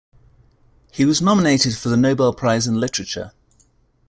[0.91, 3.33] He was nominated for the Nobel Prize in Literature.